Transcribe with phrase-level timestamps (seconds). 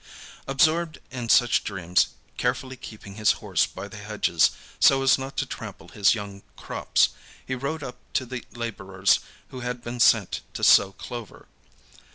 [0.47, 5.45] Absorbed in such dreams, carefully keeping his horse by the hedges, so as not to
[5.45, 7.09] trample his young crops,
[7.45, 9.19] he rode up to the laborers
[9.49, 11.47] who had been sent to sow clover.